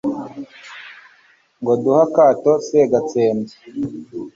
[1.59, 3.55] Ngo duhe akato segatsembyi